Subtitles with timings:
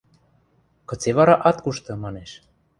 [0.89, 2.31] Кыце вара ат кушты,– манеш.